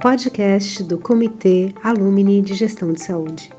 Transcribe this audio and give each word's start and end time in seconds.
podcast 0.00 0.84
do 0.84 0.96
Comitê 0.96 1.74
Alumni 1.82 2.40
de 2.40 2.54
Gestão 2.54 2.92
de 2.92 3.02
Saúde. 3.02 3.50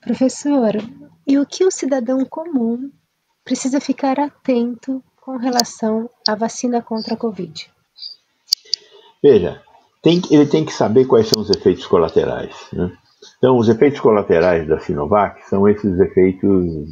Professor, 0.00 0.72
e 1.24 1.38
o 1.38 1.46
que 1.46 1.64
o 1.64 1.70
cidadão 1.70 2.24
comum 2.24 2.90
precisa 3.44 3.80
ficar 3.80 4.18
atento 4.18 5.02
com 5.20 5.36
relação 5.36 6.10
à 6.28 6.34
vacina 6.34 6.82
contra 6.82 7.14
a 7.14 7.16
Covid? 7.16 7.70
Veja, 9.22 9.62
tem, 10.02 10.20
ele 10.30 10.46
tem 10.46 10.64
que 10.64 10.72
saber 10.72 11.04
quais 11.04 11.28
são 11.28 11.40
os 11.40 11.48
efeitos 11.48 11.86
colaterais. 11.86 12.54
Né? 12.72 12.92
Então, 13.38 13.56
os 13.56 13.68
efeitos 13.68 14.00
colaterais 14.00 14.66
da 14.66 14.80
Sinovac 14.80 15.48
são 15.48 15.68
esses 15.68 15.98
efeitos 16.00 16.88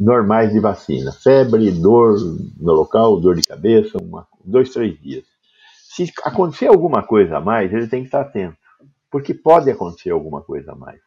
normais 0.00 0.50
de 0.50 0.60
vacina: 0.60 1.12
febre, 1.12 1.70
dor 1.70 2.16
no 2.58 2.72
local, 2.72 3.20
dor 3.20 3.36
de 3.36 3.42
cabeça, 3.42 3.98
uma, 4.02 4.26
dois, 4.44 4.70
três 4.70 4.98
dias. 4.98 5.31
Se 5.94 6.10
acontecer 6.24 6.68
alguma 6.68 7.02
coisa 7.06 7.36
a 7.36 7.40
mais, 7.40 7.70
ele 7.70 7.86
tem 7.86 8.00
que 8.00 8.06
estar 8.06 8.22
atento, 8.22 8.56
porque 9.10 9.34
pode 9.34 9.70
acontecer 9.70 10.08
alguma 10.08 10.40
coisa 10.40 10.72
a 10.72 10.74
mais. 10.74 10.98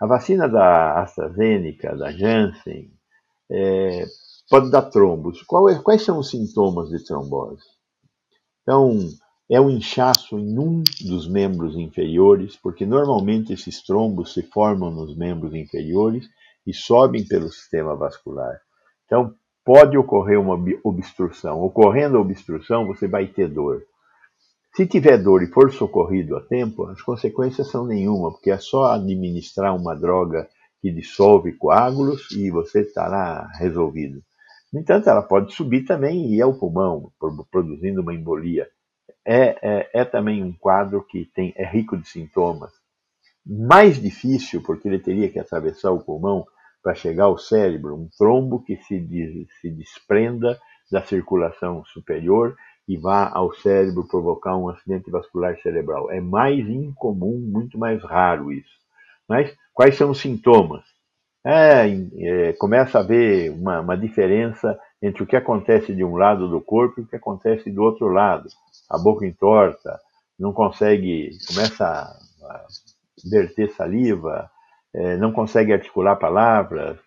A 0.00 0.06
vacina 0.06 0.48
da 0.48 1.00
AstraZeneca, 1.00 1.94
da 1.96 2.10
Janssen, 2.10 2.90
é, 3.48 4.04
pode 4.50 4.72
dar 4.72 4.82
trombos. 4.90 5.38
É, 5.70 5.78
quais 5.78 6.02
são 6.02 6.18
os 6.18 6.30
sintomas 6.30 6.88
de 6.88 7.04
trombose? 7.04 7.62
Então, 8.62 8.98
é 9.48 9.60
um 9.60 9.70
inchaço 9.70 10.36
em 10.36 10.58
um 10.58 10.82
dos 11.06 11.28
membros 11.28 11.76
inferiores, 11.76 12.56
porque 12.56 12.84
normalmente 12.84 13.52
esses 13.52 13.84
trombos 13.84 14.34
se 14.34 14.42
formam 14.42 14.90
nos 14.90 15.16
membros 15.16 15.54
inferiores 15.54 16.28
e 16.66 16.74
sobem 16.74 17.24
pelo 17.24 17.48
sistema 17.50 17.94
vascular. 17.94 18.58
Então, 19.06 19.32
pode 19.64 19.96
ocorrer 19.96 20.40
uma 20.40 20.58
obstrução. 20.82 21.62
Ocorrendo 21.62 22.16
a 22.16 22.20
obstrução, 22.20 22.84
você 22.84 23.06
vai 23.06 23.28
ter 23.28 23.46
dor. 23.46 23.86
Se 24.74 24.86
tiver 24.86 25.18
dor 25.18 25.42
e 25.42 25.48
for 25.48 25.72
socorrido 25.72 26.36
a 26.36 26.40
tempo, 26.40 26.86
as 26.86 27.02
consequências 27.02 27.68
são 27.70 27.86
nenhuma, 27.86 28.30
porque 28.30 28.50
é 28.50 28.58
só 28.58 28.92
administrar 28.92 29.74
uma 29.74 29.94
droga 29.94 30.48
que 30.80 30.90
dissolve 30.90 31.52
coágulos 31.54 32.30
e 32.32 32.50
você 32.50 32.82
estará 32.82 33.50
resolvido. 33.58 34.22
No 34.72 34.80
entanto, 34.80 35.08
ela 35.08 35.22
pode 35.22 35.52
subir 35.52 35.84
também 35.84 36.26
e 36.26 36.36
ir 36.36 36.42
ao 36.42 36.54
pulmão, 36.54 37.10
produzindo 37.50 38.02
uma 38.02 38.14
embolia 38.14 38.68
é, 39.28 39.58
é, 39.62 39.90
é 39.92 40.04
também 40.06 40.42
um 40.42 40.54
quadro 40.54 41.04
que 41.04 41.26
tem, 41.34 41.52
é 41.54 41.66
rico 41.66 41.98
de 41.98 42.08
sintomas. 42.08 42.72
Mais 43.44 44.00
difícil, 44.00 44.62
porque 44.62 44.88
ele 44.88 44.98
teria 44.98 45.30
que 45.30 45.38
atravessar 45.38 45.90
o 45.90 46.02
pulmão 46.02 46.46
para 46.82 46.94
chegar 46.94 47.24
ao 47.24 47.36
cérebro, 47.36 47.94
um 47.94 48.08
trombo 48.16 48.62
que 48.62 48.76
se, 48.76 49.46
se 49.60 49.70
desprenda 49.70 50.58
da 50.90 51.02
circulação 51.02 51.84
superior 51.84 52.56
e 52.88 52.96
vá 52.96 53.30
ao 53.32 53.52
cérebro 53.54 54.08
provocar 54.08 54.56
um 54.56 54.68
acidente 54.68 55.10
vascular 55.10 55.56
cerebral. 55.60 56.10
É 56.10 56.20
mais 56.20 56.66
incomum, 56.68 57.38
muito 57.38 57.78
mais 57.78 58.02
raro 58.02 58.50
isso. 58.50 58.78
Mas 59.28 59.54
quais 59.74 59.96
são 59.96 60.10
os 60.10 60.20
sintomas? 60.20 60.82
É, 61.44 61.86
é, 62.18 62.52
começa 62.54 62.98
a 62.98 63.02
haver 63.02 63.50
uma, 63.50 63.80
uma 63.80 63.96
diferença 63.96 64.78
entre 65.02 65.22
o 65.22 65.26
que 65.26 65.36
acontece 65.36 65.94
de 65.94 66.02
um 66.02 66.16
lado 66.16 66.48
do 66.48 66.60
corpo 66.60 67.00
e 67.00 67.04
o 67.04 67.06
que 67.06 67.16
acontece 67.16 67.70
do 67.70 67.82
outro 67.82 68.08
lado 68.08 68.48
a 68.88 68.98
boca 68.98 69.26
entorta, 69.26 70.00
não 70.38 70.52
consegue, 70.52 71.36
começa 71.46 71.84
a 71.84 72.66
verter 73.30 73.70
saliva, 73.70 74.50
é, 74.94 75.16
não 75.16 75.32
consegue 75.32 75.72
articular 75.72 76.16
palavras, 76.16 76.98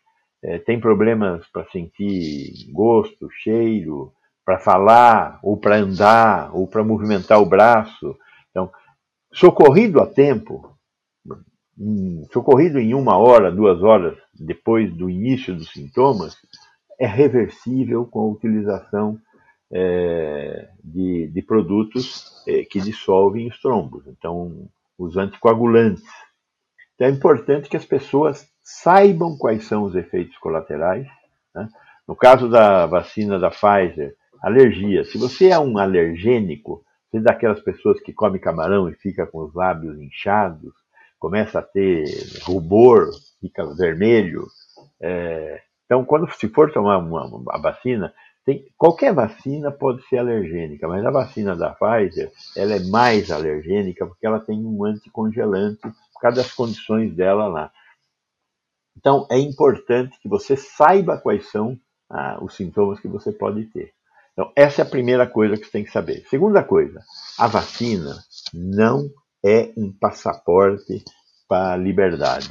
é, 0.44 0.60
tem 0.60 0.80
problemas 0.80 1.45
para 1.48 1.66
sentir 1.72 2.72
gosto, 2.72 3.30
cheiro, 3.32 4.12
para 4.45 4.59
falar, 4.59 5.39
ou 5.44 5.58
para 5.58 5.78
andar, 5.78 6.56
ou 6.56 6.67
para 6.67 6.84
movimentar 6.84 7.42
o 7.42 7.45
braço. 7.45 8.17
Então, 8.50 8.70
socorrido 9.31 10.02
a 10.02 10.08
tempo, 10.08 10.78
socorrido 12.31 12.80
em 12.80 12.94
uma 12.94 13.17
hora, 13.17 13.52
duas 13.52 13.82
horas 13.82 14.17
depois 14.33 14.92
do 14.93 15.10
início 15.10 15.55
dos 15.55 15.71
sintomas, 15.71 16.36
é 16.99 17.08
reversível 17.08 18.05
com 18.05 18.20
a 18.20 18.32
utilização 18.32 19.17
é, 19.71 20.70
de, 20.83 21.27
de, 21.27 21.42
produtos 21.42 22.43
é, 22.48 22.64
que 22.64 22.80
dissolvem 22.80 23.48
os 23.48 23.60
trombos, 23.60 24.05
então 24.08 24.67
os 24.98 25.17
anticoagulantes. 25.17 26.04
Então 26.93 27.08
é 27.08 27.11
importante 27.11 27.70
que 27.70 27.77
as 27.77 27.86
pessoas 27.86 28.48
saibam 28.64 29.37
quais 29.37 29.66
são 29.66 29.83
os 29.83 29.95
efeitos 29.95 30.37
colaterais. 30.37 31.08
Né? 31.55 31.67
No 32.08 32.16
caso 32.16 32.49
da 32.49 32.86
vacina 32.86 33.39
da 33.39 33.49
Pfizer, 33.49 34.16
alergia. 34.42 35.04
Se 35.06 35.18
você 35.18 35.50
é 35.50 35.60
um 35.60 35.78
alergênico, 35.78 36.84
você 37.10 37.18
é 37.18 37.22
daquelas 37.22 37.60
pessoas 37.62 38.00
que 38.02 38.12
come 38.12 38.40
camarão 38.40 38.90
e 38.90 38.96
fica 38.96 39.28
com 39.28 39.40
os 39.40 39.54
lábios 39.54 40.00
inchados, 40.02 40.74
começa 41.20 41.60
a 41.60 41.62
ter 41.62 42.06
rubor, 42.44 43.12
fica 43.40 43.64
vermelho. 43.76 44.48
É, 45.00 45.62
então, 45.86 46.04
quando 46.04 46.30
se 46.32 46.48
for 46.50 46.72
tomar 46.72 46.98
uma, 46.98 47.26
uma, 47.26 47.56
a 47.56 47.62
vacina, 47.62 48.14
tem, 48.44 48.66
qualquer 48.76 49.14
vacina 49.14 49.72
pode 49.72 50.02
ser 50.08 50.18
alergênica, 50.18 50.88
mas 50.88 51.06
a 51.06 51.12
vacina 51.12 51.56
da 51.56 51.76
Pfizer 51.76 52.32
ela 52.58 52.73
é 52.73 52.80
mais 52.86 53.30
alergênica 53.30 54.06
porque 54.06 54.26
ela 54.26 54.40
tem 54.40 54.66
um 54.66 54.84
anticongelante 54.84 55.82
por 55.82 56.22
causa 56.22 56.38
das 56.38 56.52
condições 56.52 57.14
dela 57.14 57.48
lá. 57.48 57.72
Então 58.98 59.28
é 59.30 59.38
importante 59.38 60.20
que 60.20 60.28
você 60.28 60.56
saiba 60.56 61.20
quais 61.20 61.52
são 61.52 61.78
ah, 62.10 62.40
os 62.42 62.56
sintomas 62.56 63.00
que 63.00 63.08
você 63.08 63.32
pode 63.32 63.66
ter. 63.66 63.94
Então 64.42 64.52
essa 64.56 64.82
é 64.82 64.84
a 64.84 64.90
primeira 64.90 65.28
coisa 65.28 65.56
que 65.56 65.66
você 65.66 65.72
tem 65.72 65.84
que 65.84 65.92
saber. 65.92 66.26
Segunda 66.28 66.64
coisa, 66.64 67.00
a 67.38 67.46
vacina 67.46 68.18
não 68.52 69.08
é 69.46 69.72
um 69.78 69.94
passaporte 69.94 71.06
para 71.48 71.74
a 71.74 71.78
liberdade. 71.78 72.50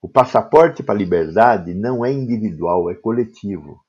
O 0.00 0.08
passaporte 0.08 0.84
para 0.84 0.94
a 0.94 0.96
liberdade 0.96 1.74
não 1.74 2.04
é 2.04 2.12
individual, 2.12 2.88
é 2.88 2.94
coletivo. 2.94 3.80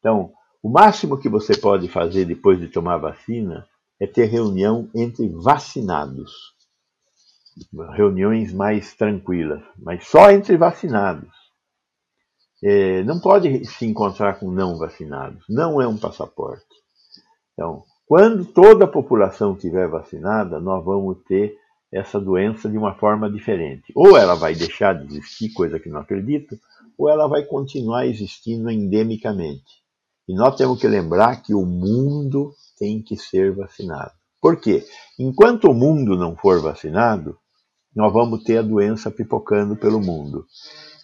Então, 0.00 0.34
o 0.62 0.68
máximo 0.68 1.16
que 1.16 1.30
você 1.30 1.56
pode 1.56 1.88
fazer 1.88 2.26
depois 2.26 2.60
de 2.60 2.68
tomar 2.68 2.98
vacina 2.98 3.66
é 3.98 4.06
ter 4.06 4.26
reunião 4.26 4.90
entre 4.94 5.26
vacinados. 5.30 6.30
Reuniões 7.94 8.52
mais 8.52 8.94
tranquilas, 8.94 9.62
mas 9.78 10.06
só 10.06 10.30
entre 10.30 10.58
vacinados. 10.58 11.41
É, 12.62 13.02
não 13.02 13.18
pode 13.18 13.64
se 13.64 13.84
encontrar 13.84 14.38
com 14.38 14.50
não 14.50 14.78
vacinados. 14.78 15.44
Não 15.48 15.80
é 15.80 15.86
um 15.86 15.98
passaporte. 15.98 16.64
Então, 17.52 17.82
quando 18.06 18.44
toda 18.44 18.84
a 18.84 18.88
população 18.88 19.56
tiver 19.56 19.88
vacinada, 19.88 20.60
nós 20.60 20.84
vamos 20.84 21.18
ter 21.26 21.56
essa 21.92 22.20
doença 22.20 22.68
de 22.68 22.78
uma 22.78 22.94
forma 22.94 23.30
diferente. 23.30 23.92
Ou 23.94 24.16
ela 24.16 24.34
vai 24.34 24.54
deixar 24.54 24.94
de 24.94 25.06
existir, 25.06 25.52
coisa 25.52 25.78
que 25.78 25.90
não 25.90 26.00
acredito, 26.00 26.58
ou 26.96 27.08
ela 27.08 27.26
vai 27.26 27.44
continuar 27.44 28.06
existindo 28.06 28.70
endemicamente. 28.70 29.82
E 30.28 30.34
nós 30.34 30.56
temos 30.56 30.80
que 30.80 30.86
lembrar 30.86 31.42
que 31.42 31.54
o 31.54 31.66
mundo 31.66 32.52
tem 32.78 33.02
que 33.02 33.16
ser 33.16 33.54
vacinado. 33.54 34.12
Por 34.40 34.60
quê? 34.60 34.84
Enquanto 35.18 35.70
o 35.70 35.74
mundo 35.74 36.16
não 36.16 36.36
for 36.36 36.60
vacinado, 36.60 37.36
nós 37.94 38.12
vamos 38.12 38.42
ter 38.42 38.58
a 38.58 38.62
doença 38.62 39.10
pipocando 39.10 39.76
pelo 39.76 40.00
mundo. 40.00 40.46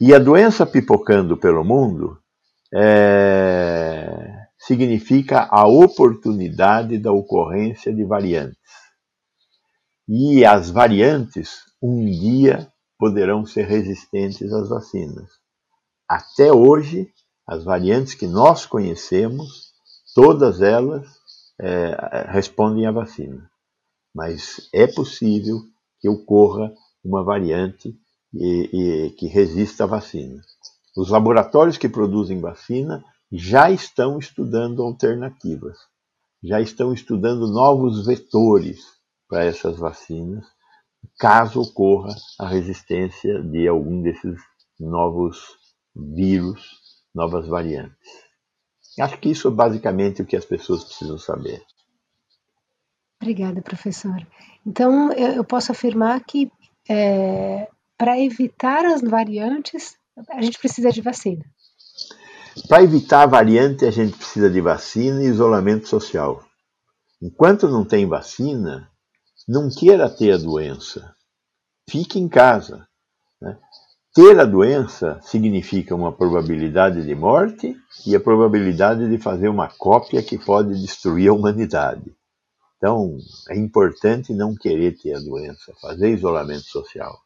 E 0.00 0.14
a 0.14 0.18
doença 0.18 0.64
pipocando 0.64 1.36
pelo 1.36 1.64
mundo 1.64 2.18
é... 2.72 4.46
significa 4.56 5.48
a 5.50 5.66
oportunidade 5.66 6.98
da 6.98 7.10
ocorrência 7.12 7.92
de 7.92 8.04
variantes. 8.04 8.58
E 10.08 10.44
as 10.44 10.70
variantes, 10.70 11.64
um 11.82 12.04
dia, 12.04 12.72
poderão 12.96 13.44
ser 13.44 13.66
resistentes 13.66 14.52
às 14.52 14.68
vacinas. 14.68 15.30
Até 16.08 16.52
hoje, 16.52 17.12
as 17.46 17.64
variantes 17.64 18.14
que 18.14 18.26
nós 18.26 18.66
conhecemos, 18.66 19.72
todas 20.14 20.62
elas 20.62 21.06
é, 21.60 22.26
respondem 22.30 22.86
à 22.86 22.92
vacina. 22.92 23.50
Mas 24.14 24.68
é 24.72 24.86
possível 24.86 25.58
que 26.00 26.08
ocorra 26.08 26.72
uma 27.04 27.24
variante 27.24 27.94
e, 28.38 28.70
e, 28.72 29.10
que 29.10 29.26
resista 29.26 29.84
à 29.84 29.86
vacina. 29.86 30.40
Os 30.96 31.10
laboratórios 31.10 31.76
que 31.76 31.88
produzem 31.88 32.40
vacina 32.40 33.04
já 33.30 33.70
estão 33.70 34.18
estudando 34.18 34.82
alternativas, 34.82 35.76
já 36.42 36.60
estão 36.60 36.92
estudando 36.92 37.46
novos 37.46 38.06
vetores 38.06 38.80
para 39.28 39.44
essas 39.44 39.76
vacinas, 39.76 40.46
caso 41.18 41.60
ocorra 41.60 42.14
a 42.38 42.48
resistência 42.48 43.42
de 43.42 43.68
algum 43.68 44.02
desses 44.02 44.40
novos 44.78 45.38
vírus 45.94 46.78
novas 47.14 47.46
variantes. 47.48 48.28
Acho 49.00 49.18
que 49.18 49.30
isso 49.30 49.48
é 49.48 49.50
basicamente 49.50 50.22
o 50.22 50.26
que 50.26 50.36
as 50.36 50.44
pessoas 50.44 50.84
precisam 50.84 51.18
saber. 51.18 51.62
Obrigada, 53.20 53.60
professor. 53.60 54.26
Então, 54.64 55.12
eu 55.12 55.44
posso 55.44 55.72
afirmar 55.72 56.24
que 56.24 56.50
é, 56.88 57.68
para 57.98 58.18
evitar 58.18 58.84
as 58.86 59.02
variantes, 59.02 59.96
a 60.30 60.40
gente 60.40 60.58
precisa 60.58 60.90
de 60.90 61.02
vacina. 61.02 61.44
Para 62.68 62.82
evitar 62.82 63.22
a 63.22 63.26
variante, 63.26 63.84
a 63.84 63.90
gente 63.90 64.16
precisa 64.16 64.48
de 64.48 64.60
vacina 64.60 65.22
e 65.22 65.26
isolamento 65.26 65.88
social. 65.88 66.44
Enquanto 67.20 67.68
não 67.68 67.84
tem 67.84 68.06
vacina, 68.06 68.88
não 69.46 69.68
queira 69.68 70.08
ter 70.08 70.32
a 70.32 70.36
doença. 70.36 71.12
Fique 71.90 72.18
em 72.18 72.28
casa. 72.28 72.86
Né? 73.40 73.58
Ter 74.14 74.38
a 74.38 74.44
doença 74.44 75.20
significa 75.22 75.94
uma 75.94 76.12
probabilidade 76.12 77.04
de 77.04 77.14
morte 77.14 77.76
e 78.06 78.14
a 78.14 78.20
probabilidade 78.20 79.08
de 79.08 79.18
fazer 79.18 79.48
uma 79.48 79.68
cópia 79.68 80.22
que 80.22 80.38
pode 80.38 80.80
destruir 80.80 81.28
a 81.28 81.32
humanidade. 81.32 82.14
Então, 82.76 83.16
é 83.50 83.56
importante 83.56 84.32
não 84.32 84.54
querer 84.54 84.96
ter 84.96 85.14
a 85.14 85.18
doença, 85.18 85.72
fazer 85.80 86.10
isolamento 86.10 86.66
social. 86.66 87.18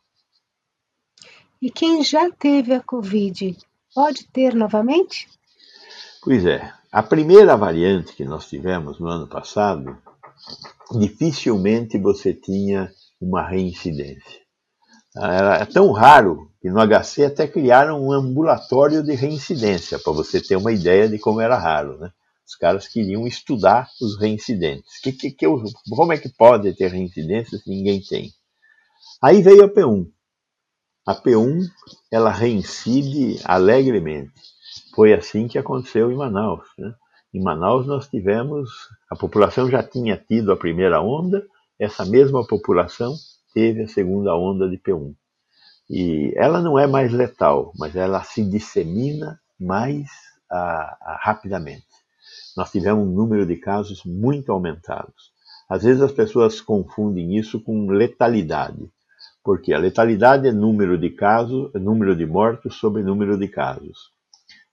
E 1.62 1.70
quem 1.70 2.02
já 2.02 2.28
teve 2.28 2.74
a 2.74 2.80
Covid 2.80 3.56
pode 3.94 4.26
ter 4.26 4.52
novamente? 4.52 5.28
Pois 6.20 6.44
é. 6.44 6.72
A 6.90 7.04
primeira 7.04 7.56
variante 7.56 8.16
que 8.16 8.24
nós 8.24 8.48
tivemos 8.48 8.98
no 8.98 9.06
ano 9.06 9.28
passado, 9.28 9.96
dificilmente 10.98 11.96
você 11.98 12.34
tinha 12.34 12.90
uma 13.20 13.48
reincidência. 13.48 14.40
Era 15.16 15.64
tão 15.64 15.92
raro 15.92 16.50
que 16.60 16.68
no 16.68 16.80
HC 16.80 17.26
até 17.26 17.46
criaram 17.46 18.04
um 18.04 18.10
ambulatório 18.10 19.00
de 19.00 19.14
reincidência, 19.14 20.00
para 20.00 20.12
você 20.12 20.40
ter 20.40 20.56
uma 20.56 20.72
ideia 20.72 21.08
de 21.08 21.16
como 21.16 21.40
era 21.40 21.56
raro. 21.56 21.96
Né? 21.96 22.10
Os 22.44 22.56
caras 22.56 22.88
queriam 22.88 23.24
estudar 23.24 23.88
os 24.00 24.18
reincidentes. 24.18 25.00
Que, 25.00 25.12
que, 25.12 25.30
que, 25.30 25.46
como 25.88 26.12
é 26.12 26.18
que 26.18 26.28
pode 26.28 26.74
ter 26.74 26.90
reincidência 26.90 27.56
se 27.56 27.70
ninguém 27.70 28.02
tem? 28.02 28.32
Aí 29.22 29.40
veio 29.40 29.64
a 29.64 29.68
P1. 29.68 30.10
A 31.04 31.16
P1 31.16 31.68
ela 32.12 32.30
reincide 32.30 33.40
alegremente. 33.44 34.32
Foi 34.94 35.12
assim 35.12 35.48
que 35.48 35.58
aconteceu 35.58 36.12
em 36.12 36.14
Manaus. 36.14 36.66
Né? 36.78 36.94
Em 37.34 37.42
Manaus 37.42 37.86
nós 37.86 38.08
tivemos, 38.08 38.70
a 39.10 39.16
população 39.16 39.68
já 39.68 39.82
tinha 39.82 40.16
tido 40.16 40.52
a 40.52 40.56
primeira 40.56 41.00
onda, 41.02 41.44
essa 41.78 42.04
mesma 42.04 42.46
população 42.46 43.14
teve 43.52 43.82
a 43.82 43.88
segunda 43.88 44.36
onda 44.36 44.68
de 44.68 44.78
P1. 44.78 45.14
E 45.90 46.32
ela 46.36 46.60
não 46.60 46.78
é 46.78 46.86
mais 46.86 47.12
letal, 47.12 47.72
mas 47.76 47.96
ela 47.96 48.22
se 48.22 48.44
dissemina 48.44 49.40
mais 49.58 50.08
ah, 50.50 50.96
ah, 51.00 51.18
rapidamente. 51.20 51.86
Nós 52.56 52.70
tivemos 52.70 53.04
um 53.04 53.10
número 53.12 53.44
de 53.44 53.56
casos 53.56 54.04
muito 54.04 54.52
aumentados. 54.52 55.32
Às 55.68 55.82
vezes 55.82 56.00
as 56.00 56.12
pessoas 56.12 56.60
confundem 56.60 57.36
isso 57.36 57.60
com 57.60 57.90
letalidade, 57.90 58.88
porque 59.44 59.72
a 59.72 59.78
letalidade 59.78 60.46
é 60.46 60.52
número 60.52 60.96
de 60.96 61.10
casos, 61.10 61.74
é 61.74 61.78
número 61.78 62.14
de 62.14 62.24
mortos 62.24 62.76
sobre 62.76 63.02
número 63.02 63.36
de 63.36 63.48
casos. 63.48 64.10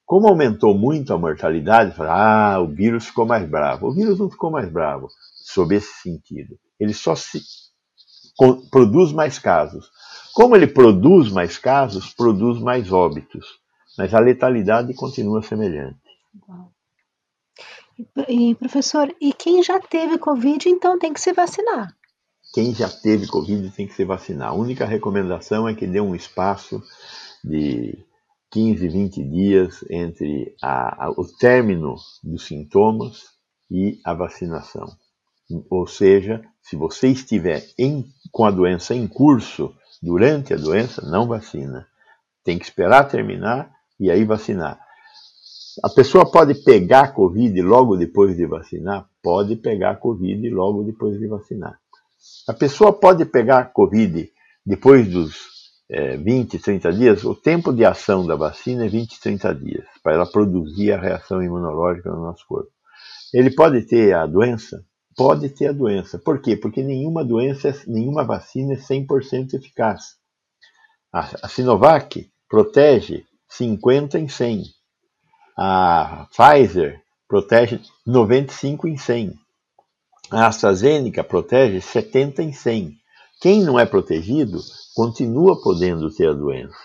Como 0.05 0.27
aumentou 0.27 0.75
muito 0.75 1.13
a 1.13 1.17
mortalidade, 1.17 1.95
fala, 1.95 2.55
ah, 2.55 2.59
o 2.59 2.67
vírus 2.67 3.07
ficou 3.07 3.25
mais 3.25 3.47
bravo. 3.47 3.87
O 3.87 3.93
vírus 3.93 4.17
não 4.17 4.29
ficou 4.29 4.49
mais 4.49 4.67
bravo, 4.67 5.07
sob 5.35 5.75
esse 5.75 6.01
sentido. 6.01 6.57
Ele 6.79 6.93
só 6.93 7.15
se 7.15 7.41
produz 8.71 9.11
mais 9.11 9.37
casos. 9.37 9.91
Como 10.33 10.55
ele 10.55 10.67
produz 10.67 11.31
mais 11.31 11.57
casos, 11.57 12.13
produz 12.13 12.59
mais 12.59 12.91
óbitos, 12.91 13.59
mas 13.97 14.13
a 14.13 14.19
letalidade 14.19 14.93
continua 14.93 15.41
semelhante. 15.41 15.99
E, 18.29 18.55
professor, 18.55 19.13
e 19.19 19.33
quem 19.33 19.61
já 19.61 19.79
teve 19.79 20.17
Covid, 20.17 20.69
então 20.69 20.97
tem 20.97 21.11
que 21.11 21.19
se 21.19 21.33
vacinar? 21.33 21.93
Quem 22.59 22.75
já 22.75 22.89
teve 22.89 23.25
Covid 23.25 23.71
tem 23.71 23.87
que 23.87 23.93
se 23.93 24.03
vacinar. 24.03 24.49
A 24.49 24.53
única 24.53 24.83
recomendação 24.83 25.65
é 25.65 25.73
que 25.73 25.87
dê 25.87 26.01
um 26.01 26.13
espaço 26.13 26.83
de 27.41 27.97
15, 28.51 28.85
20 28.85 29.23
dias 29.23 29.85
entre 29.89 30.53
a, 30.61 31.05
a, 31.05 31.09
o 31.11 31.25
término 31.25 31.95
dos 32.21 32.45
sintomas 32.45 33.29
e 33.71 33.97
a 34.03 34.13
vacinação. 34.13 34.87
Ou 35.69 35.87
seja, 35.87 36.43
se 36.61 36.75
você 36.75 37.07
estiver 37.07 37.65
em, 37.77 38.05
com 38.29 38.43
a 38.43 38.51
doença 38.51 38.93
em 38.93 39.07
curso 39.07 39.73
durante 40.03 40.53
a 40.53 40.57
doença, 40.57 41.01
não 41.09 41.29
vacina. 41.29 41.87
Tem 42.43 42.59
que 42.59 42.65
esperar 42.65 43.05
terminar 43.05 43.71
e 43.97 44.11
aí 44.11 44.25
vacinar. 44.25 44.77
A 45.81 45.89
pessoa 45.89 46.29
pode 46.29 46.55
pegar 46.55 47.13
Covid 47.13 47.61
logo 47.61 47.95
depois 47.95 48.35
de 48.35 48.45
vacinar? 48.45 49.09
Pode 49.23 49.55
pegar 49.55 49.95
Covid 49.95 50.49
logo 50.49 50.83
depois 50.83 51.17
de 51.17 51.25
vacinar. 51.25 51.79
A 52.47 52.53
pessoa 52.53 52.91
pode 52.91 53.25
pegar 53.25 53.71
Covid 53.73 54.29
depois 54.65 55.07
dos 55.07 55.35
é, 55.89 56.17
20, 56.17 56.59
30 56.59 56.93
dias? 56.93 57.23
O 57.23 57.35
tempo 57.35 57.73
de 57.73 57.85
ação 57.85 58.25
da 58.25 58.35
vacina 58.35 58.85
é 58.85 58.89
20, 58.89 59.19
30 59.19 59.55
dias, 59.55 59.85
para 60.03 60.13
ela 60.13 60.31
produzir 60.31 60.91
a 60.91 60.99
reação 60.99 61.41
imunológica 61.41 62.09
no 62.09 62.21
nosso 62.21 62.45
corpo. 62.47 62.69
Ele 63.33 63.51
pode 63.51 63.81
ter 63.83 64.13
a 64.13 64.25
doença? 64.25 64.83
pode 65.19 65.49
ter 65.49 65.67
a 65.67 65.73
doença. 65.73 66.17
Por 66.17 66.41
quê? 66.41 66.55
Porque 66.55 66.81
nenhuma 66.81 67.25
doença, 67.25 67.75
nenhuma 67.85 68.23
vacina 68.23 68.71
é 68.71 68.77
100% 68.77 69.53
eficaz. 69.53 70.15
A, 71.11 71.19
a 71.43 71.49
Sinovac 71.49 72.31
protege 72.47 73.25
50 73.49 74.17
em 74.17 74.29
100. 74.29 74.63
A 75.57 76.25
Pfizer 76.31 77.01
protege 77.27 77.81
95 78.07 78.87
em 78.87 78.95
100. 78.95 79.33
A 80.31 80.47
AstraZeneca 80.47 81.23
protege 81.23 81.81
70 81.81 82.43
em 82.43 82.53
100. 82.53 82.97
Quem 83.41 83.63
não 83.63 83.79
é 83.79 83.85
protegido 83.85 84.59
continua 84.95 85.61
podendo 85.61 86.13
ter 86.13 86.29
a 86.29 86.33
doença, 86.33 86.77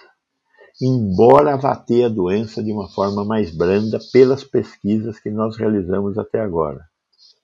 embora 0.81 1.57
vá 1.57 1.75
ter 1.75 2.05
a 2.05 2.09
doença 2.09 2.63
de 2.63 2.73
uma 2.73 2.89
forma 2.89 3.25
mais 3.25 3.51
branda 3.51 3.99
pelas 4.13 4.45
pesquisas 4.45 5.19
que 5.19 5.31
nós 5.31 5.57
realizamos 5.57 6.17
até 6.17 6.41
agora 6.41 6.85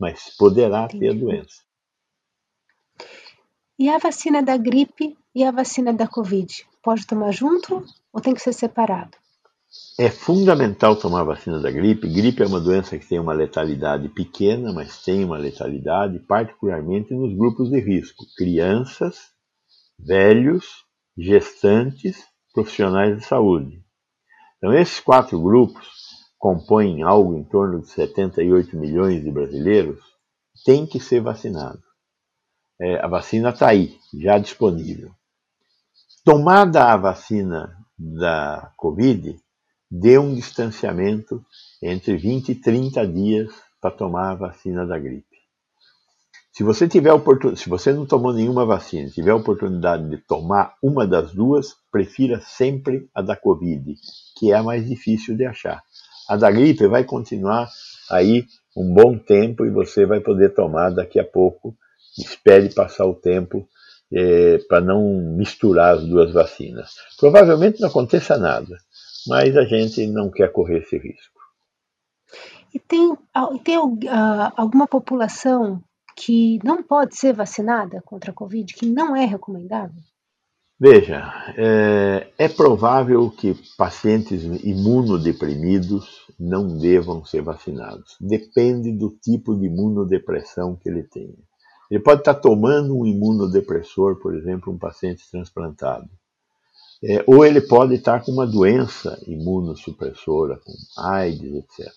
mas 0.01 0.35
poderá 0.37 0.85
Entendi. 0.85 0.99
ter 0.99 1.11
a 1.11 1.13
doença. 1.13 1.63
E 3.79 3.89
a 3.89 3.99
vacina 3.99 4.43
da 4.43 4.57
gripe 4.57 5.17
e 5.35 5.45
a 5.45 5.51
vacina 5.51 5.93
da 5.93 6.09
Covid? 6.09 6.67
Pode 6.83 7.07
tomar 7.07 7.33
junto 7.33 7.85
ou 8.11 8.21
tem 8.21 8.33
que 8.33 8.41
ser 8.41 8.55
separado? 8.55 9.17
É 9.99 10.11
fundamental 10.11 10.97
tomar 10.97 11.23
vacina 11.25 11.61
da 11.61 11.71
gripe. 11.71 12.09
Gripe 12.09 12.43
é 12.43 12.47
uma 12.47 12.61
doença 12.61 12.99
que 12.99 13.07
tem 13.07 13.21
uma 13.21 13.33
letalidade 13.33 14.09
pequena, 14.09 14.73
mas 14.73 15.03
tem 15.03 15.25
uma 15.25 15.37
letalidade, 15.37 16.19
particularmente 16.21 17.15
nos 17.15 17.37
grupos 17.37 17.71
de 17.71 17.79
risco: 17.79 18.25
crianças, 18.37 19.31
velhos, 19.99 20.85
gestantes, 21.17 22.25
profissionais 22.53 23.19
de 23.19 23.25
saúde. 23.25 23.85
Então, 24.57 24.73
esses 24.73 25.01
quatro 25.01 25.41
grupos 25.41 25.87
compõem 26.39 27.03
algo 27.03 27.37
em 27.37 27.45
torno 27.45 27.81
de 27.81 27.91
78 27.91 28.77
milhões 28.77 29.23
de 29.23 29.31
brasileiros, 29.31 30.01
tem 30.65 30.87
que 30.87 30.99
ser 30.99 31.21
vacinado. 31.21 31.83
É, 32.81 33.05
a 33.05 33.07
vacina 33.07 33.51
está 33.51 33.69
aí, 33.69 33.99
já 34.19 34.39
disponível. 34.39 35.11
Tomada 36.25 36.85
a 36.85 36.97
vacina 36.97 37.77
da 37.99 38.73
Covid, 38.77 39.39
dê 39.91 40.19
um 40.19 40.35
distanciamento 40.35 41.45
entre 41.83 42.17
20 42.17 42.51
e 42.51 42.55
30 42.55 43.07
dias 43.07 43.51
para 43.81 43.91
tomar 43.91 44.31
a 44.31 44.35
vacina 44.35 44.87
da 44.87 44.99
gripe. 44.99 45.31
Se 46.53 46.63
você 46.63 46.87
tiver 46.87 47.13
oportunidade, 47.13 47.63
se 47.63 47.69
você 47.69 47.93
não 47.93 48.05
tomou 48.05 48.33
nenhuma 48.33 48.67
vacina, 48.67 49.09
tiver 49.09 49.31
a 49.31 49.37
oportunidade 49.37 50.09
de 50.11 50.19
tomar 50.19 50.75
uma 50.83 51.07
das 51.07 51.33
duas, 51.33 51.75
prefira 51.91 52.41
sempre 52.41 53.09
a 53.15 53.23
da 53.23 53.35
Covid, 53.35 53.95
que 54.39 54.53
é 54.53 54.57
a 54.57 54.63
mais 54.63 54.87
difícil 54.87 55.37
de 55.37 55.47
achar. 55.47 55.83
A 56.29 56.37
da 56.37 56.51
gripe 56.51 56.87
vai 56.87 57.05
continuar 57.05 57.69
aí 58.11 58.45
um 58.77 58.93
bom 58.93 59.19
tempo 59.19 59.65
e 59.65 59.71
você 59.71 60.05
vai 60.05 60.21
poder 60.21 60.51
tomar 60.51 60.91
daqui 60.91 61.19
a 61.19 61.25
pouco. 61.25 61.75
Espere 62.19 62.69
passar 62.75 63.07
o 63.07 63.15
tempo 63.15 63.67
é, 64.13 64.59
para 64.69 64.81
não 64.81 65.03
misturar 65.37 65.95
as 65.95 66.05
duas 66.05 66.33
vacinas. 66.33 66.91
Provavelmente 67.19 67.81
não 67.81 67.89
aconteça 67.89 68.37
nada, 68.37 68.77
mas 69.27 69.57
a 69.57 69.65
gente 69.65 70.07
não 70.07 70.31
quer 70.31 70.53
correr 70.53 70.79
esse 70.79 70.99
risco. 70.99 71.41
E 72.73 72.79
tem, 72.79 73.17
tem 73.65 73.79
uh, 73.79 73.99
alguma 74.57 74.87
população 74.87 75.83
que 76.17 76.59
não 76.63 76.83
pode 76.83 77.17
ser 77.17 77.33
vacinada 77.33 78.03
contra 78.03 78.31
a 78.31 78.35
Covid, 78.35 78.73
que 78.75 78.87
não 78.87 79.17
é 79.17 79.25
recomendável? 79.25 80.03
Veja, 80.83 81.31
é, 81.59 82.33
é, 82.39 82.49
provável 82.49 83.31
que 83.31 83.55
pacientes 83.77 84.43
imunodeprimidos 84.65 86.27
não 86.39 86.79
devam 86.79 87.23
ser 87.23 87.43
vacinados. 87.43 88.17
Depende 88.19 88.91
do 88.91 89.11
tipo 89.11 89.55
de 89.55 89.67
imunodepressão 89.67 90.75
que 90.77 90.89
ele 90.89 91.03
tenha. 91.03 91.37
Ele 91.91 92.03
pode 92.03 92.21
estar 92.21 92.35
tomando 92.35 92.97
um 92.97 93.05
imunodepressor, 93.05 94.21
por 94.21 94.35
exemplo, 94.35 94.73
um 94.73 94.79
paciente 94.79 95.29
transplantado. 95.31 96.09
É, 97.03 97.25
ou 97.27 97.47
ele 97.47 97.61
pode 97.61 97.95
estar 97.95 98.23
com 98.23 98.33
uma 98.33 98.47
doença 98.47 99.19
imunossupressora, 99.27 100.59
com 100.59 100.73
AIDS, 101.03 101.55
etc. 101.55 101.93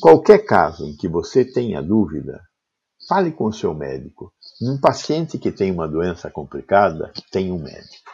Qualquer 0.00 0.38
caso 0.44 0.86
em 0.86 0.96
que 0.96 1.08
você 1.08 1.44
tenha 1.44 1.82
dúvida, 1.82 2.40
fale 3.08 3.30
com 3.30 3.46
o 3.46 3.52
seu 3.52 3.74
médico 3.74 4.32
um 4.62 4.78
paciente 4.78 5.38
que 5.38 5.50
tem 5.50 5.72
uma 5.72 5.88
doença 5.88 6.30
complicada 6.30 7.12
tem 7.30 7.50
um 7.50 7.58
médico. 7.58 8.10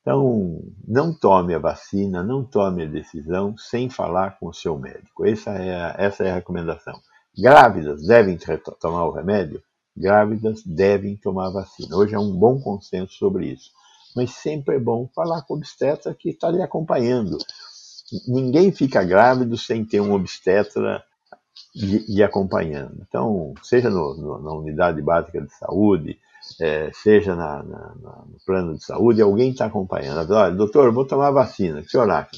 Então, 0.00 0.60
não 0.86 1.12
tome 1.12 1.54
a 1.54 1.58
vacina, 1.58 2.22
não 2.22 2.44
tome 2.44 2.84
a 2.84 2.88
decisão 2.88 3.56
sem 3.56 3.90
falar 3.90 4.38
com 4.38 4.48
o 4.48 4.54
seu 4.54 4.78
médico. 4.78 5.26
Essa 5.26 5.50
é 5.52 5.74
a, 5.74 5.94
essa 5.98 6.24
é 6.24 6.30
a 6.30 6.34
recomendação. 6.34 6.98
Grávidas 7.36 8.06
devem 8.06 8.38
tomar 8.80 9.04
o 9.04 9.12
remédio? 9.12 9.62
Grávidas 9.96 10.62
devem 10.64 11.16
tomar 11.16 11.50
vacina. 11.50 11.96
Hoje 11.96 12.14
é 12.14 12.18
um 12.18 12.32
bom 12.32 12.60
consenso 12.60 13.14
sobre 13.14 13.46
isso. 13.46 13.70
Mas 14.14 14.32
sempre 14.32 14.76
é 14.76 14.78
bom 14.78 15.08
falar 15.14 15.42
com 15.42 15.54
o 15.54 15.56
obstetra 15.56 16.14
que 16.14 16.30
está 16.30 16.50
lhe 16.50 16.62
acompanhando. 16.62 17.38
Ninguém 18.28 18.70
fica 18.70 19.02
grávido 19.02 19.56
sem 19.56 19.84
ter 19.84 20.00
um 20.00 20.12
obstetra 20.12 21.04
lhe, 21.74 22.22
acompanhando. 22.22 23.04
Então, 23.08 23.54
seja 23.62 23.90
no, 23.90 24.14
no, 24.14 24.42
na 24.42 24.52
unidade 24.52 25.02
básica 25.02 25.40
de 25.40 25.52
saúde, 25.56 26.18
é, 26.60 26.90
seja 26.92 27.34
na, 27.34 27.62
na, 27.62 27.94
no 28.26 28.38
plano 28.44 28.74
de 28.74 28.84
saúde, 28.84 29.22
alguém 29.22 29.50
está 29.50 29.66
acompanhando. 29.66 30.30
Olha, 30.32 30.54
doutor, 30.54 30.92
vou 30.92 31.06
tomar 31.06 31.30
vacina, 31.30 31.80
que 31.80 31.88
o 31.88 31.90
senhor 31.90 32.10
acha? 32.10 32.30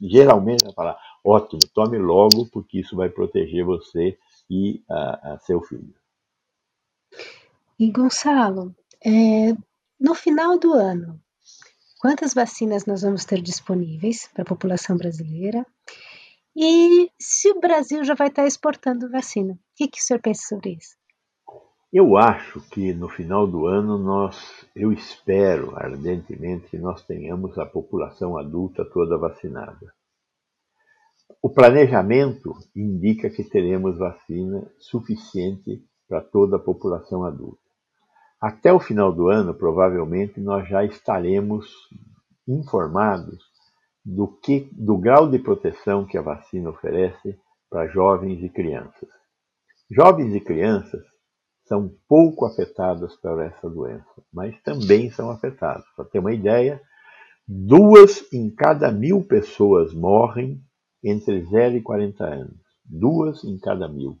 Geralmente 0.00 0.64
vai 0.64 0.74
falar, 0.74 0.98
ótimo, 1.24 1.60
tome 1.74 1.98
logo, 1.98 2.46
porque 2.52 2.80
isso 2.80 2.94
vai 2.94 3.08
proteger 3.08 3.64
você 3.64 4.18
e 4.50 4.82
a, 4.88 5.32
a 5.32 5.38
seu 5.38 5.60
filho. 5.62 5.94
E 7.78 7.90
Gonçalo, 7.90 8.74
é, 9.04 9.56
no 10.02 10.16
final 10.16 10.58
do 10.58 10.72
ano, 10.74 11.20
quantas 12.00 12.34
vacinas 12.34 12.84
nós 12.86 13.02
vamos 13.02 13.24
ter 13.24 13.40
disponíveis 13.40 14.28
para 14.34 14.42
a 14.42 14.46
população 14.46 14.96
brasileira? 14.96 15.64
E 16.56 17.08
se 17.20 17.48
o 17.52 17.60
Brasil 17.60 18.02
já 18.02 18.12
vai 18.14 18.26
estar 18.26 18.44
exportando 18.44 19.08
vacina? 19.08 19.54
O 19.54 19.58
que, 19.76 19.86
que 19.86 20.00
o 20.00 20.02
senhor 20.02 20.20
pensa 20.20 20.42
sobre 20.48 20.72
isso? 20.72 20.96
Eu 21.92 22.16
acho 22.16 22.60
que 22.70 22.92
no 22.92 23.08
final 23.08 23.46
do 23.46 23.66
ano 23.66 23.96
nós, 23.96 24.66
eu 24.74 24.92
espero 24.92 25.76
ardentemente 25.76 26.70
que 26.70 26.78
nós 26.78 27.04
tenhamos 27.04 27.56
a 27.56 27.64
população 27.64 28.36
adulta 28.36 28.84
toda 28.84 29.16
vacinada. 29.16 29.94
O 31.40 31.48
planejamento 31.48 32.52
indica 32.74 33.30
que 33.30 33.44
teremos 33.44 33.98
vacina 33.98 34.68
suficiente 34.80 35.84
para 36.08 36.20
toda 36.20 36.56
a 36.56 36.60
população 36.60 37.24
adulta. 37.24 37.61
Até 38.42 38.72
o 38.72 38.80
final 38.80 39.12
do 39.12 39.28
ano, 39.28 39.54
provavelmente, 39.54 40.40
nós 40.40 40.68
já 40.68 40.84
estaremos 40.84 41.64
informados 42.48 43.38
do, 44.04 44.26
que, 44.26 44.68
do 44.72 44.98
grau 44.98 45.30
de 45.30 45.38
proteção 45.38 46.04
que 46.04 46.18
a 46.18 46.22
vacina 46.22 46.70
oferece 46.70 47.38
para 47.70 47.86
jovens 47.86 48.42
e 48.42 48.48
crianças. 48.48 49.08
Jovens 49.88 50.34
e 50.34 50.40
crianças 50.40 51.04
são 51.66 51.94
pouco 52.08 52.44
afetadas 52.44 53.14
por 53.14 53.40
essa 53.40 53.70
doença, 53.70 54.24
mas 54.32 54.60
também 54.62 55.08
são 55.12 55.30
afetadas. 55.30 55.84
Para 55.94 56.06
ter 56.06 56.18
uma 56.18 56.34
ideia, 56.34 56.82
duas 57.46 58.26
em 58.32 58.52
cada 58.52 58.90
mil 58.90 59.22
pessoas 59.24 59.94
morrem 59.94 60.60
entre 61.00 61.44
0 61.44 61.76
e 61.76 61.80
40 61.80 62.24
anos. 62.24 62.60
Duas 62.84 63.44
em 63.44 63.56
cada 63.60 63.86
mil. 63.86 64.18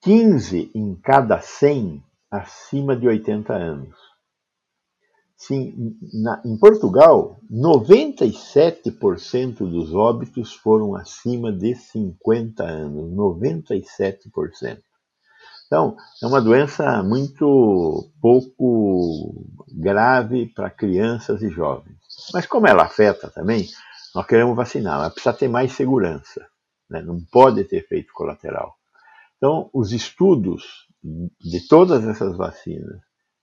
15 0.00 0.70
em 0.74 0.96
cada 0.96 1.38
100 1.38 2.02
acima 2.32 2.96
de 2.96 3.06
80 3.06 3.52
anos. 3.52 3.94
Sim, 5.36 5.94
na, 6.14 6.40
em 6.44 6.56
Portugal, 6.56 7.38
97% 7.50 9.58
dos 9.58 9.94
óbitos 9.94 10.54
foram 10.54 10.96
acima 10.96 11.52
de 11.52 11.74
50 11.74 12.62
anos. 12.62 13.12
97%. 13.12 14.80
Então, 15.66 15.94
é 16.22 16.26
uma 16.26 16.40
doença 16.40 17.02
muito 17.02 18.08
pouco 18.20 19.44
grave 19.68 20.46
para 20.46 20.70
crianças 20.70 21.42
e 21.42 21.50
jovens. 21.50 21.98
Mas 22.32 22.46
como 22.46 22.68
ela 22.68 22.84
afeta 22.84 23.28
também, 23.30 23.68
nós 24.14 24.26
queremos 24.26 24.56
vacinar, 24.56 24.98
mas 24.98 25.12
precisa 25.12 25.34
ter 25.34 25.48
mais 25.48 25.72
segurança. 25.72 26.46
Né? 26.88 27.02
Não 27.02 27.20
pode 27.32 27.64
ter 27.64 27.78
efeito 27.78 28.12
colateral. 28.12 28.76
Então, 29.38 29.68
os 29.72 29.90
estudos 29.92 30.86
de 31.02 31.66
todas 31.68 32.04
essas 32.04 32.36
vacinas 32.36 33.00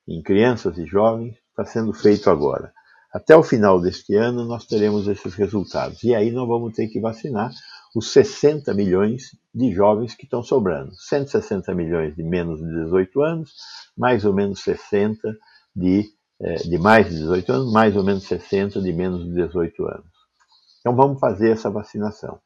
em 0.07 0.21
crianças 0.21 0.77
e 0.77 0.85
jovens 0.85 1.35
está 1.49 1.65
sendo 1.65 1.93
feito 1.93 2.29
agora. 2.29 2.73
Até 3.13 3.35
o 3.35 3.43
final 3.43 3.81
deste 3.81 4.15
ano, 4.15 4.45
nós 4.45 4.65
teremos 4.65 5.07
esses 5.07 5.33
resultados. 5.33 6.03
E 6.03 6.13
aí 6.13 6.31
nós 6.31 6.47
vamos 6.47 6.73
ter 6.73 6.87
que 6.87 6.99
vacinar 6.99 7.51
os 7.95 8.11
60 8.11 8.71
milhões 8.73 9.35
de 9.53 9.73
jovens 9.73 10.13
que 10.13 10.25
estão 10.25 10.43
sobrando. 10.43 10.91
160 10.95 11.73
milhões 11.73 12.15
de 12.15 12.23
menos 12.23 12.59
de 12.59 12.67
18 12.83 13.21
anos, 13.21 13.51
mais 13.97 14.25
ou 14.25 14.33
menos 14.33 14.61
60 14.61 15.35
de, 15.75 16.05
eh, 16.39 16.55
de 16.55 16.77
mais 16.77 17.09
de 17.09 17.15
18 17.15 17.51
anos, 17.51 17.73
mais 17.73 17.95
ou 17.95 18.03
menos 18.03 18.23
60 18.25 18.79
de 18.79 18.93
menos 18.93 19.25
de 19.25 19.33
18 19.33 19.83
anos. 19.85 20.19
Então 20.79 20.95
vamos 20.95 21.19
fazer 21.19 21.51
essa 21.51 21.69
vacinação. 21.69 22.39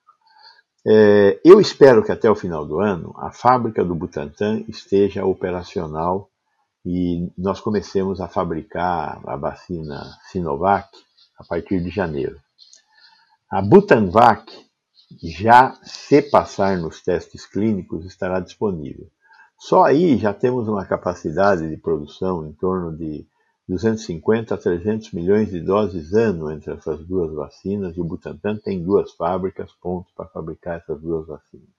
É, 0.85 1.39
eu 1.45 1.61
espero 1.61 2.03
que 2.03 2.11
até 2.11 2.29
o 2.29 2.35
final 2.35 2.65
do 2.65 2.79
ano 2.79 3.13
a 3.17 3.31
fábrica 3.31 3.85
do 3.85 3.95
Butantan 3.95 4.65
esteja 4.67 5.25
operacional 5.25 6.29
e 6.85 7.31
nós 7.37 7.61
comecemos 7.61 8.19
a 8.19 8.27
fabricar 8.27 9.21
a 9.25 9.37
vacina 9.37 10.03
Sinovac 10.29 10.89
a 11.37 11.43
partir 11.45 11.81
de 11.81 11.89
janeiro. 11.89 12.37
A 13.49 13.61
Butanvac 13.61 14.43
já 15.21 15.77
se 15.83 16.21
passar 16.21 16.77
nos 16.77 17.01
testes 17.01 17.45
clínicos, 17.45 18.05
estará 18.05 18.39
disponível. 18.39 19.07
Só 19.57 19.83
aí 19.83 20.17
já 20.17 20.33
temos 20.33 20.67
uma 20.67 20.85
capacidade 20.85 21.69
de 21.69 21.77
produção 21.77 22.45
em 22.45 22.51
torno 22.51 22.91
de 22.91 23.25
250 23.67 24.53
a 24.53 24.57
300 24.57 25.11
milhões 25.13 25.49
de 25.49 25.61
doses 25.61 26.13
ano 26.13 26.51
entre 26.51 26.73
essas 26.73 26.99
duas 27.05 27.33
vacinas, 27.33 27.95
e 27.95 28.01
o 28.01 28.03
Butantan 28.03 28.57
tem 28.57 28.83
duas 28.83 29.11
fábricas 29.13 29.71
pontos 29.81 30.11
para 30.13 30.27
fabricar 30.27 30.77
essas 30.77 31.01
duas 31.01 31.27
vacinas. 31.27 31.69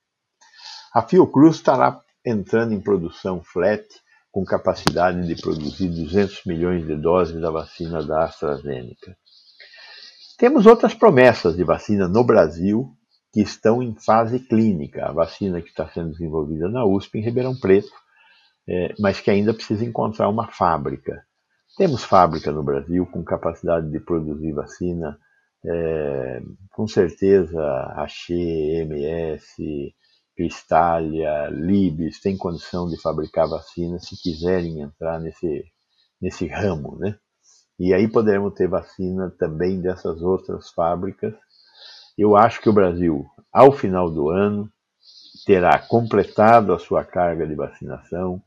A 0.95 1.03
Fiocruz 1.03 1.57
estará 1.57 2.01
entrando 2.25 2.73
em 2.73 2.81
produção 2.81 3.43
flat, 3.43 3.85
com 4.33 4.45
capacidade 4.45 5.27
de 5.27 5.41
produzir 5.41 5.89
200 5.89 6.45
milhões 6.47 6.85
de 6.87 6.97
doses 6.97 7.41
da 7.41 7.51
vacina 7.51 8.03
da 8.03 8.25
AstraZeneca. 8.25 9.17
Temos 10.37 10.67
outras 10.67 10.93
promessas 10.93 11.55
de 11.55 11.63
vacina 11.63 12.09
no 12.09 12.25
Brasil 12.25 12.93
que 13.33 13.41
estão 13.41 13.83
em 13.83 13.95
fase 13.95 14.41
clínica. 14.41 15.07
A 15.07 15.13
vacina 15.13 15.61
que 15.61 15.69
está 15.69 15.89
sendo 15.89 16.11
desenvolvida 16.11 16.69
na 16.69 16.85
USP, 16.85 17.19
em 17.19 17.23
Ribeirão 17.23 17.55
Preto, 17.55 17.93
é, 18.69 18.95
mas 18.99 19.21
que 19.21 19.31
ainda 19.31 19.55
precisa 19.55 19.85
encontrar 19.85 20.29
uma 20.29 20.49
fábrica. 20.49 21.25
Temos 21.77 22.05
fábrica 22.05 22.53
no 22.53 22.63
Brasil 22.63 23.07
com 23.07 23.25
capacidade 23.25 23.91
de 23.91 23.99
produzir 24.01 24.53
vacina, 24.53 25.19
é, 25.65 26.43
com 26.71 26.87
certeza 26.87 27.61
a 27.61 28.07
MS, 28.29 29.95
Cristália, 30.37 31.49
Libes 31.49 32.21
têm 32.21 32.37
condição 32.37 32.89
de 32.89 33.01
fabricar 33.01 33.49
vacina 33.49 33.99
se 33.99 34.17
quiserem 34.21 34.81
entrar 34.81 35.21
nesse, 35.21 35.65
nesse 36.21 36.47
ramo, 36.47 36.97
né? 36.99 37.17
E 37.79 37.93
aí 37.93 38.07
poderemos 38.07 38.55
ter 38.55 38.69
vacina 38.69 39.35
também 39.39 39.81
dessas 39.81 40.23
outras 40.23 40.71
fábricas 40.71 41.35
eu 42.17 42.37
acho 42.37 42.61
que 42.61 42.69
o 42.69 42.73
Brasil, 42.73 43.27
ao 43.53 43.73
final 43.73 44.09
do 44.09 44.31
ano, 44.31 44.71
terá 45.45 45.79
completado 45.81 46.73
a 46.73 46.79
sua 46.79 47.05
carga 47.05 47.45
de 47.45 47.57
vacinação, 47.57 48.41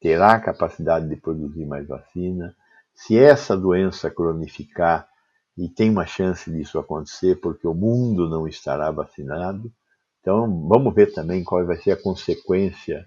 terá 0.00 0.38
capacidade 0.40 1.08
de 1.08 1.14
produzir 1.14 1.64
mais 1.64 1.86
vacina. 1.86 2.52
Se 2.94 3.18
essa 3.18 3.56
doença 3.56 4.10
cronificar, 4.10 5.08
e 5.56 5.68
tem 5.68 5.90
uma 5.90 6.06
chance 6.06 6.50
disso 6.50 6.78
acontecer, 6.78 7.40
porque 7.40 7.66
o 7.66 7.74
mundo 7.74 8.28
não 8.28 8.48
estará 8.48 8.90
vacinado, 8.90 9.70
então 10.20 10.66
vamos 10.68 10.94
ver 10.94 11.12
também 11.12 11.44
qual 11.44 11.64
vai 11.66 11.76
ser 11.76 11.92
a 11.92 12.02
consequência 12.02 13.06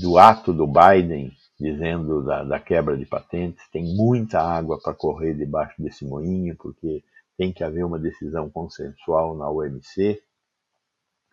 do 0.00 0.18
ato 0.18 0.52
do 0.52 0.66
Biden 0.66 1.32
dizendo 1.58 2.24
da, 2.24 2.44
da 2.44 2.60
quebra 2.60 2.96
de 2.96 3.06
patentes. 3.06 3.64
Tem 3.70 3.96
muita 3.96 4.40
água 4.40 4.78
para 4.80 4.94
correr 4.94 5.34
debaixo 5.34 5.80
desse 5.80 6.04
moinho, 6.04 6.56
porque 6.56 7.02
tem 7.36 7.52
que 7.52 7.64
haver 7.64 7.84
uma 7.84 7.98
decisão 7.98 8.50
consensual 8.50 9.36
na 9.36 9.48
OMC. 9.50 10.20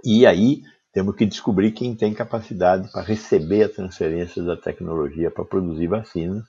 E 0.03 0.25
aí 0.25 0.63
temos 0.91 1.15
que 1.15 1.25
descobrir 1.25 1.71
quem 1.71 1.95
tem 1.95 2.13
capacidade 2.13 2.91
para 2.91 3.01
receber 3.01 3.63
a 3.63 3.69
transferência 3.69 4.41
da 4.41 4.55
tecnologia 4.55 5.29
para 5.29 5.45
produzir 5.45 5.87
vacinas, 5.87 6.45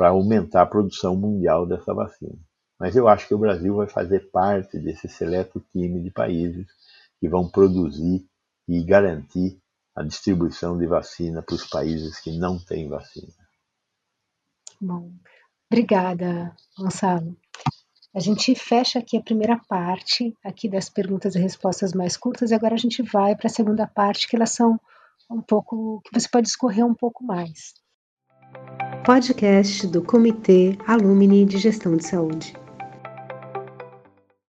para 0.00 0.12
aumentar 0.12 0.62
a 0.62 0.66
produção 0.66 1.14
mundial 1.14 1.66
dessa 1.66 1.92
vacina. 1.92 2.38
Mas 2.78 2.96
eu 2.96 3.06
acho 3.06 3.28
que 3.28 3.34
o 3.34 3.38
Brasil 3.38 3.76
vai 3.76 3.86
fazer 3.86 4.30
parte 4.30 4.78
desse 4.78 5.06
seleto 5.06 5.62
time 5.74 6.00
de 6.00 6.10
países 6.10 6.66
que 7.20 7.28
vão 7.28 7.46
produzir 7.46 8.26
e 8.66 8.82
garantir 8.82 9.60
a 9.94 10.02
distribuição 10.02 10.78
de 10.78 10.86
vacina 10.86 11.42
para 11.42 11.54
os 11.54 11.68
países 11.68 12.18
que 12.18 12.32
não 12.38 12.58
têm 12.58 12.88
vacina. 12.88 13.30
Bom, 14.80 15.12
obrigada, 15.70 16.56
Gonçalo. 16.78 17.36
A 18.14 18.20
gente 18.20 18.54
fecha 18.54 19.00
aqui 19.00 19.18
a 19.18 19.22
primeira 19.22 19.60
parte 19.68 20.34
aqui 20.42 20.66
das 20.66 20.88
perguntas 20.88 21.34
e 21.34 21.38
respostas 21.38 21.92
mais 21.92 22.16
curtas 22.16 22.52
e 22.52 22.54
agora 22.54 22.72
a 22.72 22.78
gente 22.78 23.02
vai 23.02 23.36
para 23.36 23.48
a 23.48 23.52
segunda 23.52 23.86
parte 23.86 24.26
que 24.26 24.34
elas 24.34 24.52
são 24.52 24.80
um 25.30 25.42
pouco 25.42 26.00
que 26.06 26.18
você 26.18 26.26
pode 26.26 26.48
escorrer 26.48 26.86
um 26.86 26.94
pouco 26.94 27.22
mais. 27.22 27.74
Podcast 29.04 29.86
do 29.86 30.02
Comitê 30.02 30.76
Alumni 30.86 31.46
de 31.46 31.56
Gestão 31.56 31.96
de 31.96 32.06
Saúde. 32.06 32.59